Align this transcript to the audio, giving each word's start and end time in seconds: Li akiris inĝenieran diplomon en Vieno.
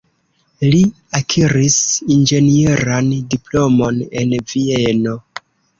Li 0.75 0.79
akiris 1.19 1.77
inĝenieran 2.17 3.15
diplomon 3.37 4.05
en 4.25 4.39
Vieno. 4.55 5.21